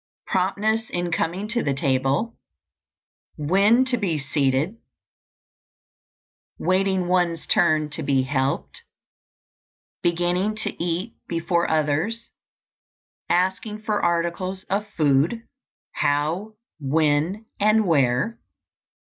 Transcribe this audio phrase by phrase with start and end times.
[0.25, 2.35] Promptness in coming to the table.
[3.37, 4.77] When to be seated.
[6.57, 8.81] Waiting one's turn to be helped.
[10.01, 12.31] Beginning to eat before others.
[13.29, 15.43] _Asking for articles of food,
[15.91, 18.39] how, when, and where.